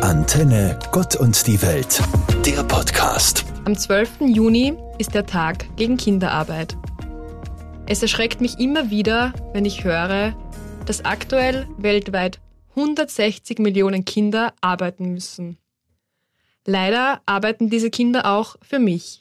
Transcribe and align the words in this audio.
Antenne 0.00 0.78
Gott 0.92 1.16
und 1.16 1.46
die 1.46 1.60
Welt, 1.62 2.02
der 2.46 2.62
Podcast. 2.62 3.44
Am 3.64 3.76
12. 3.76 4.20
Juni 4.20 4.74
ist 4.98 5.14
der 5.14 5.26
Tag 5.26 5.66
gegen 5.76 5.96
Kinderarbeit. 5.96 6.76
Es 7.86 8.02
erschreckt 8.02 8.40
mich 8.40 8.58
immer 8.58 8.90
wieder, 8.90 9.32
wenn 9.52 9.64
ich 9.64 9.84
höre, 9.84 10.34
dass 10.86 11.04
aktuell 11.04 11.66
weltweit 11.78 12.40
160 12.70 13.58
Millionen 13.58 14.04
Kinder 14.04 14.54
arbeiten 14.60 15.12
müssen. 15.12 15.58
Leider 16.64 17.20
arbeiten 17.26 17.70
diese 17.70 17.90
Kinder 17.90 18.26
auch 18.26 18.56
für 18.62 18.78
mich. 18.78 19.20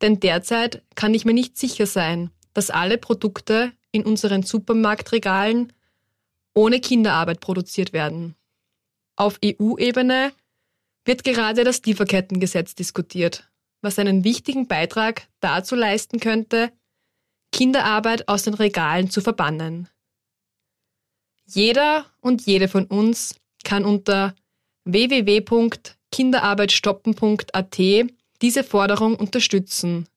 Denn 0.00 0.20
derzeit 0.20 0.82
kann 0.94 1.14
ich 1.14 1.24
mir 1.24 1.34
nicht 1.34 1.58
sicher 1.58 1.86
sein, 1.86 2.30
dass 2.54 2.70
alle 2.70 2.98
Produkte 2.98 3.72
in 3.90 4.04
unseren 4.04 4.42
Supermarktregalen 4.42 5.72
ohne 6.54 6.80
Kinderarbeit 6.80 7.40
produziert 7.40 7.92
werden. 7.92 8.36
Auf 9.16 9.38
EU-Ebene 9.44 10.32
wird 11.04 11.24
gerade 11.24 11.64
das 11.64 11.82
Lieferkettengesetz 11.82 12.74
diskutiert, 12.74 13.50
was 13.80 13.98
einen 13.98 14.24
wichtigen 14.24 14.68
Beitrag 14.68 15.28
dazu 15.40 15.74
leisten 15.74 16.20
könnte, 16.20 16.72
Kinderarbeit 17.52 18.28
aus 18.28 18.42
den 18.44 18.54
Regalen 18.54 19.10
zu 19.10 19.20
verbannen. 19.20 19.88
Jeder 21.44 22.06
und 22.20 22.46
jede 22.46 22.68
von 22.68 22.86
uns 22.86 23.34
kann 23.64 23.84
unter 23.84 24.36
www.kinderarbeitstoppen.at 24.84 27.78
diese 28.40 28.64
Forderung 28.64 29.16
unterstützen. 29.16 30.08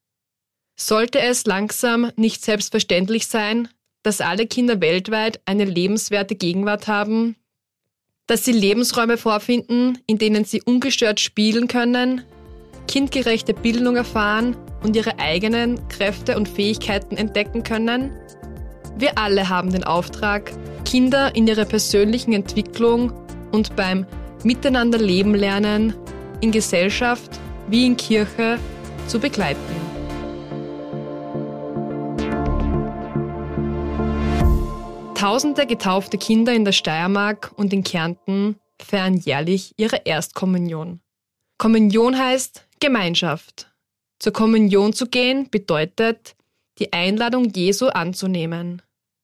Sollte 0.77 1.19
es 1.19 1.45
langsam 1.45 2.11
nicht 2.15 2.43
selbstverständlich 2.43 3.27
sein, 3.27 3.67
dass 4.03 4.21
alle 4.21 4.47
Kinder 4.47 4.79
weltweit 4.81 5.41
eine 5.45 5.65
lebenswerte 5.65 6.35
Gegenwart 6.35 6.87
haben, 6.87 7.35
dass 8.27 8.45
sie 8.45 8.51
Lebensräume 8.51 9.17
vorfinden, 9.17 9.99
in 10.07 10.17
denen 10.17 10.45
sie 10.45 10.61
ungestört 10.61 11.19
spielen 11.19 11.67
können, 11.67 12.21
kindgerechte 12.87 13.53
Bildung 13.53 13.95
erfahren 13.95 14.55
und 14.83 14.95
ihre 14.95 15.19
eigenen 15.19 15.87
Kräfte 15.89 16.35
und 16.35 16.49
Fähigkeiten 16.49 17.17
entdecken 17.17 17.63
können? 17.63 18.11
Wir 18.97 19.17
alle 19.17 19.49
haben 19.49 19.71
den 19.71 19.83
Auftrag, 19.83 20.51
Kinder 20.85 21.35
in 21.35 21.47
ihrer 21.47 21.65
persönlichen 21.65 22.33
Entwicklung 22.33 23.11
und 23.51 23.75
beim 23.75 24.05
Miteinander 24.43 24.97
leben 24.97 25.35
lernen, 25.35 25.93
in 26.41 26.51
Gesellschaft 26.51 27.39
wie 27.67 27.85
in 27.85 27.97
Kirche 27.97 28.59
zu 29.07 29.19
begleiten. 29.19 29.84
Tausende 35.25 35.65
getaufte 35.65 36.19
Kinder 36.19 36.53
in 36.53 36.65
der 36.65 36.71
Steiermark 36.71 37.51
und 37.55 37.73
in 37.73 37.83
Kärnten 37.83 38.57
feiern 38.79 39.17
jährlich 39.17 39.73
ihre 39.75 40.05
Erstkommunion. 40.05 40.99
Kommunion 41.57 42.15
heißt 42.15 42.67
Gemeinschaft. 42.79 43.73
Zur 44.19 44.33
Kommunion 44.33 44.93
zu 44.93 45.07
gehen 45.07 45.49
bedeutet, 45.49 46.35
die 46.77 46.93
Einladung 46.93 47.49
Jesu 47.49 47.87
anzunehmen. 47.87 48.83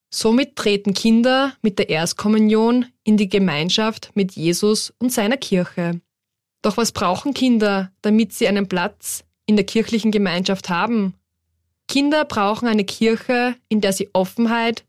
Somit 0.09 0.55
treten 0.55 0.95
Kinder 0.95 1.53
mit 1.61 1.77
der 1.77 1.89
Erstkommunion 1.89 2.87
in 3.03 3.17
die 3.17 3.29
Gemeinschaft 3.29 4.09
mit 4.15 4.31
Jesus 4.31 4.95
und 4.97 5.13
seiner 5.13 5.37
Kirche. 5.37 6.01
Doch 6.63 6.77
was 6.77 6.93
brauchen 6.93 7.35
Kinder, 7.35 7.91
damit 8.01 8.33
sie 8.33 8.47
einen 8.47 8.67
Platz 8.67 9.23
in 9.45 9.55
der 9.55 9.67
kirchlichen 9.67 10.09
Gemeinschaft 10.09 10.67
haben? 10.67 11.13
Kinder 11.87 12.25
brauchen 12.25 12.67
eine 12.67 12.85
Kirche, 12.85 13.53
in 13.69 13.81
der 13.81 13.93
sie 13.93 14.09
Offenheit, 14.13 14.83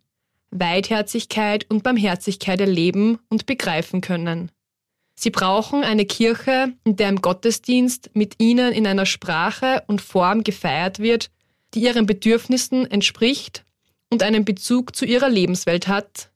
Weitherzigkeit 0.53 1.67
und 1.69 1.83
Barmherzigkeit 1.83 2.61
erleben 2.61 3.19
und 3.29 3.47
begreifen 3.47 4.01
können. 4.01 4.51
Sie 5.15 5.31
brauchen 5.31 5.83
eine 5.83 6.05
Kirche, 6.05 6.73
in 6.85 6.97
der 6.97 7.09
im 7.09 7.21
Gottesdienst 7.21 8.11
mit 8.15 8.35
ihnen 8.39 8.73
in 8.73 8.87
einer 8.87 9.07
Sprache 9.07 9.83
und 9.87 10.01
Form 10.01 10.45
gefeiert 10.45 10.99
wird, 10.99 11.31
die 11.75 11.81
ihren 11.81 12.07
Bedürfnissen 12.07 12.91
entspricht 12.91 13.65
und 14.11 14.23
einen 14.23 14.45
Bezug 14.45 14.95
zu 14.95 15.05
ihrer 15.05 15.29
Lebenswelt 15.29 15.89
hat, 15.89 16.31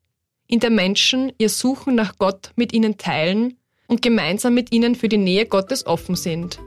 in 0.47 0.61
der 0.61 0.71
Menschen 0.71 1.33
ihr 1.39 1.49
Suchen 1.49 1.95
nach 1.95 2.17
Gott 2.19 2.53
mit 2.57 2.73
ihnen 2.73 2.97
teilen 2.97 3.59
und 3.87 4.03
gemeinsam 4.03 4.55
mit 4.55 4.73
ihnen 4.73 4.95
für 4.95 5.09
die 5.09 5.19
Nähe 5.19 5.47
Gottes 5.47 5.87
offen 5.87 6.17
sind. 6.17 6.59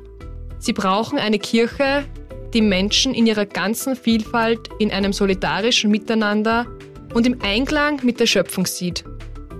Sie 0.59 0.73
brauchen 0.73 1.17
eine 1.17 1.39
Kirche, 1.39 2.05
die 2.53 2.61
Menschen 2.61 3.13
in 3.13 3.27
ihrer 3.27 3.45
ganzen 3.45 3.95
Vielfalt 3.95 4.69
in 4.79 4.91
einem 4.91 5.13
solidarischen 5.13 5.91
Miteinander 5.91 6.67
und 7.13 7.25
im 7.25 7.41
Einklang 7.41 8.03
mit 8.03 8.19
der 8.19 8.27
Schöpfung 8.27 8.65
sieht. 8.65 9.03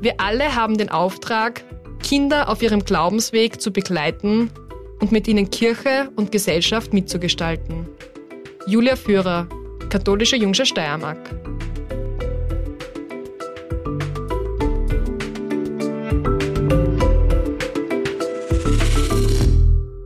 Wir 0.01 0.19
alle 0.19 0.55
haben 0.55 0.77
den 0.77 0.89
Auftrag, 0.89 1.63
Kinder 2.01 2.49
auf 2.49 2.61
ihrem 2.61 2.85
Glaubensweg 2.85 3.59
zu 3.61 3.71
begleiten 3.71 4.49
und 4.99 5.11
mit 5.11 5.27
ihnen 5.27 5.49
Kirche 5.49 6.09
und 6.15 6.31
Gesellschaft 6.31 6.93
mitzugestalten. 6.93 7.87
Julia 8.67 8.95
Führer, 8.95 9.47
katholische 9.89 10.35
Jungscher 10.35 10.65
Steiermark. 10.65 11.17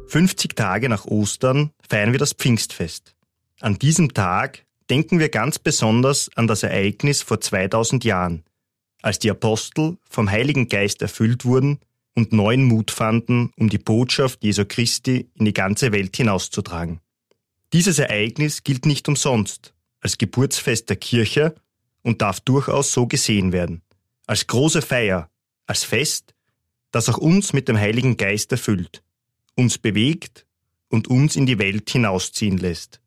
Fünfzig 0.08 0.56
Tage 0.56 0.90
nach 0.90 1.06
Ostern 1.06 1.72
feiern 1.90 2.12
wir 2.12 2.20
das 2.20 2.34
Pfingstfest. 2.34 3.16
An 3.62 3.80
diesem 3.80 4.14
Tag 4.14 4.64
denken 4.94 5.18
wir 5.18 5.30
ganz 5.30 5.58
besonders 5.58 6.30
an 6.36 6.46
das 6.46 6.62
Ereignis 6.62 7.24
vor 7.24 7.42
2000 7.42 8.04
Jahren, 8.04 8.44
als 9.02 9.18
die 9.18 9.32
Apostel 9.32 9.98
vom 10.08 10.30
Heiligen 10.30 10.68
Geist 10.68 11.02
erfüllt 11.02 11.46
wurden 11.46 11.80
und 12.14 12.32
neuen 12.32 12.66
Mut 12.66 12.92
fanden, 12.92 13.52
um 13.58 13.70
die 13.70 13.80
Botschaft 13.80 14.44
Jesu 14.44 14.66
Christi 14.66 15.32
in 15.34 15.46
die 15.46 15.54
ganze 15.54 15.92
Welt 15.94 16.16
hinauszutragen. 16.16 17.00
Dieses 17.74 17.98
Ereignis 17.98 18.64
gilt 18.64 18.86
nicht 18.86 19.08
umsonst 19.08 19.74
als 20.00 20.20
Geburtsfest 20.20 20.90
der 20.90 20.98
Kirche 20.98 21.56
und 22.04 22.22
darf 22.22 22.40
durchaus 22.42 22.94
so 22.94 23.08
gesehen 23.08 23.52
werden, 23.52 23.82
als 24.28 24.46
große 24.46 24.84
Feier, 24.84 25.28
als 25.66 25.84
Fest, 25.84 26.36
das 26.92 27.10
auch 27.10 27.18
uns 27.18 27.52
mit 27.52 27.68
dem 27.68 27.80
Heiligen 27.80 28.16
Geist 28.16 28.52
erfüllt, 28.52 29.02
uns 29.56 29.80
bewegt 29.80 30.46
und 30.90 31.08
uns 31.08 31.36
in 31.36 31.48
die 31.48 31.58
Welt 31.58 31.90
hinausziehen 31.90 32.60
lässt. 32.60 33.00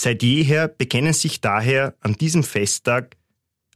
Seit 0.00 0.22
jeher 0.22 0.68
bekennen 0.68 1.12
sich 1.12 1.40
daher 1.40 1.96
an 1.98 2.12
diesem 2.12 2.44
Festtag 2.44 3.16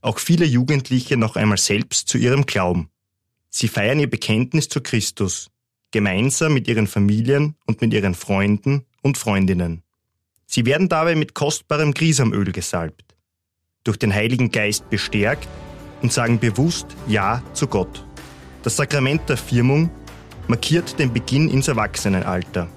auch 0.03 0.21
viele 0.21 0.45
Jugendliche 0.45 1.17
noch 1.17 1.35
einmal 1.35 1.59
selbst 1.59 2.07
zu 2.07 2.17
ihrem 2.17 2.47
Glauben. 2.47 2.91
Sie 3.51 3.67
feiern 3.67 3.99
ihr 3.99 4.09
Bekenntnis 4.09 4.69
zu 4.69 4.81
Christus, 4.81 5.51
gemeinsam 5.91 6.55
mit 6.55 6.69
ihren 6.69 6.87
Familien 6.87 7.57
und 7.67 7.81
mit 7.81 7.93
ihren 7.93 8.15
Freunden 8.15 8.87
und 9.03 9.19
Freundinnen. 9.19 9.83
Sie 10.47 10.65
werden 10.65 10.89
dabei 10.89 11.17
mit 11.17 11.35
kostbarem 11.35 11.93
Grisamöl 11.93 12.53
gesalbt, 12.53 13.17
durch 13.83 13.97
den 13.97 14.15
Heiligen 14.15 14.53
Geist 14.53 14.89
bestärkt 14.91 15.49
und 16.03 16.13
sagen 16.13 16.39
bewusst 16.39 16.87
Ja 17.09 17.43
zu 17.53 17.67
Gott. 17.67 18.07
Das 18.63 18.77
Sakrament 18.77 19.29
der 19.29 19.39
Firmung 19.39 19.91
markiert 20.47 21.01
den 21.01 21.13
Beginn 21.13 21.51
ins 21.51 21.67
Erwachsenenalter. 21.67 22.69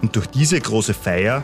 Und 0.00 0.14
durch 0.14 0.28
diese 0.28 0.60
große 0.60 0.94
Feier 0.94 1.42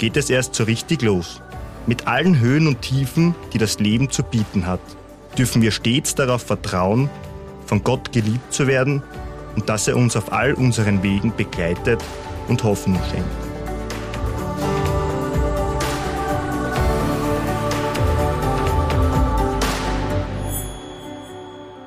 geht 0.00 0.16
es 0.16 0.30
erst 0.30 0.54
so 0.54 0.64
richtig 0.64 1.02
los. 1.02 1.42
Mit 1.86 2.06
allen 2.08 2.40
Höhen 2.40 2.66
und 2.66 2.80
Tiefen, 2.80 3.34
die 3.52 3.58
das 3.58 3.78
Leben 3.80 4.10
zu 4.10 4.22
bieten 4.22 4.66
hat, 4.66 4.80
dürfen 5.36 5.60
wir 5.60 5.70
stets 5.70 6.14
darauf 6.14 6.42
vertrauen, 6.42 7.10
von 7.66 7.84
Gott 7.84 8.10
geliebt 8.10 8.50
zu 8.52 8.66
werden 8.66 9.02
und 9.56 9.68
dass 9.68 9.88
er 9.88 9.96
uns 9.96 10.16
auf 10.16 10.32
all 10.32 10.54
unseren 10.54 11.02
Wegen 11.02 11.36
begleitet 11.36 12.02
und 12.48 12.64
Hoffnung 12.64 12.98
schenkt. 13.10 13.28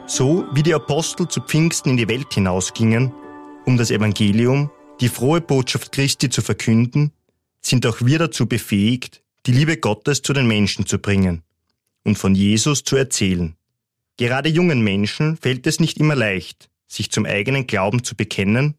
So 0.06 0.46
wie 0.54 0.62
die 0.62 0.76
Apostel 0.76 1.28
zu 1.28 1.42
Pfingsten 1.42 1.90
in 1.90 1.98
die 1.98 2.08
Welt 2.08 2.32
hinausgingen, 2.32 3.12
um 3.66 3.76
das 3.76 3.90
Evangelium, 3.90 4.70
die 5.02 5.10
frohe 5.10 5.42
Botschaft 5.42 5.92
Christi 5.92 6.30
zu 6.30 6.44
verkünden, 6.44 7.12
sind 7.66 7.86
auch 7.86 8.02
wir 8.02 8.20
dazu 8.20 8.48
befähigt, 8.48 9.24
die 9.46 9.52
Liebe 9.52 9.78
Gottes 9.78 10.22
zu 10.22 10.34
den 10.34 10.48
Menschen 10.48 10.86
zu 10.86 11.00
bringen 11.00 11.44
und 12.04 12.18
von 12.18 12.36
Jesus 12.36 12.84
zu 12.84 12.96
erzählen. 12.96 13.56
Gerade 14.18 14.50
jungen 14.50 14.84
Menschen 14.84 15.38
fällt 15.38 15.66
es 15.68 15.80
nicht 15.80 15.98
immer 15.98 16.16
leicht, 16.16 16.70
sich 16.88 17.12
zum 17.12 17.26
eigenen 17.26 17.66
Glauben 17.68 18.04
zu 18.04 18.16
bekennen 18.16 18.76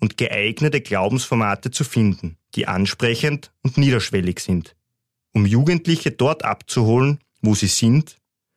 und 0.00 0.16
geeignete 0.16 0.80
Glaubensformate 0.80 1.70
zu 1.70 1.84
finden, 1.84 2.38
die 2.54 2.66
ansprechend 2.66 3.52
und 3.62 3.76
niederschwellig 3.76 4.40
sind, 4.40 4.74
um 5.32 5.44
Jugendliche 5.46 6.10
dort 6.10 6.44
abzuholen, 6.44 7.18
wo 7.42 7.54
sie 7.54 7.66
sind 7.66 8.16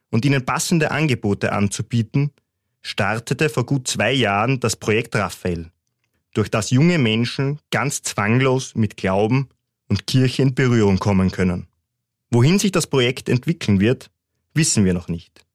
und 0.09 0.25
ihnen 0.25 0.45
passende 0.45 0.91
Angebote 0.91 1.51
anzubieten, 1.51 2.31
startete 2.81 3.49
vor 3.49 3.65
gut 3.65 3.87
zwei 3.87 4.11
Jahren 4.11 4.59
das 4.59 4.75
Projekt 4.75 5.15
Raphael, 5.15 5.71
durch 6.33 6.49
das 6.49 6.69
junge 6.69 6.97
Menschen 6.97 7.59
ganz 7.71 8.01
zwanglos 8.01 8.75
mit 8.75 8.95
Glauben 8.97 9.49
und 9.93 10.07
Kirche 10.07 10.41
in 10.41 10.55
Berührung 10.55 10.97
kommen 10.97 11.29
können. 11.29 11.67
Wohin 12.31 12.57
sich 12.57 12.71
das 12.71 12.87
Projekt 12.87 13.29
entwickeln 13.29 13.79
wird, 13.79 14.09
wissen 14.55 14.85
wir 14.85 14.93
noch 14.95 15.07
nicht. 15.07 15.45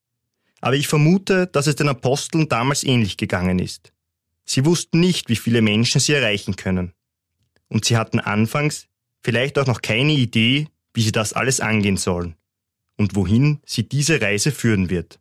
Aber 0.61 0.76
ich 0.76 0.87
vermute, 0.87 1.49
dass 1.49 1.67
es 1.67 1.75
den 1.75 1.88
Aposteln 1.88 2.49
damals 2.49 2.85
ähnlich 2.85 3.17
gegangen 3.17 3.58
ist. 3.58 3.93
Sie 4.44 4.64
wussten 4.64 5.00
nicht, 5.00 5.29
wie 5.29 5.35
viele 5.35 5.61
Menschen 5.61 6.00
sie 6.00 6.12
erreichen 6.12 6.55
können. 6.55 6.93
Und 7.67 7.85
sie 7.85 7.96
hatten 7.96 8.20
anfangs 8.20 8.87
vielleicht 9.23 9.58
auch 9.58 9.67
noch 9.67 9.82
keine 9.82 10.12
Idee, 10.12 10.69
wie 10.94 11.02
sie 11.02 11.11
das 11.11 11.32
alles 11.32 11.58
angehen 11.58 11.96
sollen 11.96 12.37
und 12.96 13.17
wohin 13.17 13.58
sie 13.67 13.88
diese 13.88 14.20
Reise 14.20 14.52
führen 14.52 14.88
wird. 14.88 15.19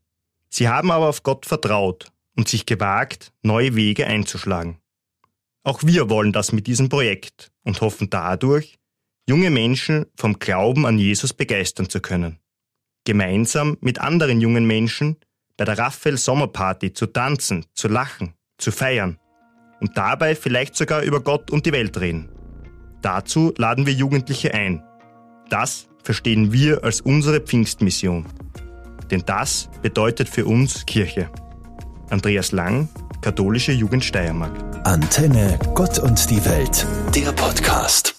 Sie 0.50 0.68
haben 0.68 0.92
aber 0.92 1.10
auf 1.10 1.24
Gott 1.24 1.48
vertraut 1.48 2.12
und 2.36 2.48
sich 2.48 2.68
gewagt, 2.68 3.34
neue 3.42 3.76
Wege 3.76 4.06
einzuschlagen. 4.06 4.78
Auch 5.64 5.82
wir 5.82 6.08
wollen 6.12 6.34
das 6.34 6.52
mit 6.52 6.68
diesem 6.68 6.88
Projekt 6.88 7.52
und 7.64 7.82
hoffen 7.82 8.12
dadurch, 8.12 8.78
junge 9.28 9.50
Menschen 9.50 10.06
vom 10.16 10.40
Glauben 10.40 10.86
an 10.86 10.98
Jesus 10.98 11.34
begeistern 11.34 11.90
zu 11.90 12.00
können. 12.00 12.40
Gemeinsam 13.06 13.78
mit 13.82 14.00
anderen 14.00 14.42
jungen 14.42 14.66
Menschen 14.66 15.18
bei 15.58 15.66
der 15.66 15.78
Raphael 15.78 16.18
Sommerparty 16.18 16.94
zu 16.94 17.08
tanzen, 17.08 17.66
zu 17.74 17.88
lachen, 17.88 18.34
zu 18.58 18.72
feiern 18.72 19.20
und 19.82 19.98
dabei 19.98 20.36
vielleicht 20.36 20.76
sogar 20.76 21.02
über 21.02 21.22
Gott 21.22 21.52
und 21.52 21.66
die 21.66 21.72
Welt 21.72 22.00
reden. 22.00 22.30
Dazu 23.02 23.54
laden 23.58 23.86
wir 23.86 23.94
Jugendliche 23.94 24.54
ein. 24.54 24.84
Das 25.50 25.88
verstehen 26.04 26.52
wir 26.54 26.84
als 26.84 27.02
unsere 27.02 27.42
Pfingstmission. 27.42 28.26
Denn 29.12 29.24
das 29.26 29.70
bedeutet 29.82 30.30
für 30.30 30.46
uns 30.46 30.86
Kirche. 30.86 31.30
Andreas 32.10 32.52
Lang, 32.52 32.90
Katholische 33.22 33.72
Jugend 33.72 34.04
Steiermark. 34.04 34.54
Antenne 34.86 35.60
Gott 35.74 36.00
und 36.00 36.30
die 36.30 36.44
Welt, 36.46 36.86
der 37.14 37.32
Podcast. 37.34 38.17